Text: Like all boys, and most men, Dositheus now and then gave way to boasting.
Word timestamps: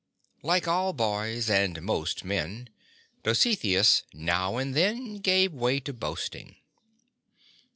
Like 0.41 0.67
all 0.67 0.93
boys, 0.93 1.47
and 1.47 1.79
most 1.83 2.23
men, 2.25 2.69
Dositheus 3.21 4.01
now 4.15 4.57
and 4.57 4.73
then 4.73 5.17
gave 5.19 5.53
way 5.53 5.79
to 5.81 5.93
boasting. 5.93 6.55